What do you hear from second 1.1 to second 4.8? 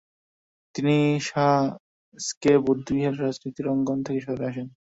সা-স্ক্যা বৌদ্ধবিহারের রাজনীতির অঙ্গন থেকে সরে আসেন।